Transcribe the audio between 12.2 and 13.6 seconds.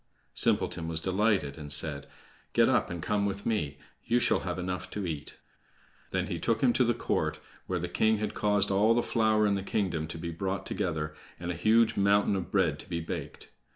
of bread to be baked.